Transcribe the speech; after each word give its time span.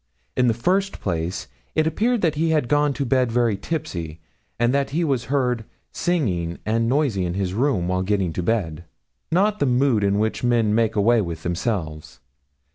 In 0.35 0.47
the 0.47 0.55
first 0.55 0.99
place, 0.99 1.47
it 1.75 1.85
appeared 1.85 2.21
that 2.21 2.33
he 2.33 2.49
had 2.49 2.67
gone 2.67 2.91
to 2.93 3.05
bed 3.05 3.31
very 3.31 3.55
tipsy, 3.55 4.19
and 4.59 4.73
that 4.73 4.89
he 4.89 5.03
was 5.03 5.25
heard 5.25 5.63
singing 5.91 6.57
and 6.65 6.89
noisy 6.89 7.23
in 7.23 7.35
his 7.35 7.53
room 7.53 7.87
while 7.87 8.01
getting 8.01 8.33
to 8.33 8.41
bed 8.41 8.85
not 9.31 9.59
the 9.59 9.67
mood 9.67 10.03
in 10.03 10.17
which 10.17 10.43
men 10.43 10.73
make 10.73 10.95
away 10.95 11.21
with 11.21 11.43
themselves. 11.43 12.19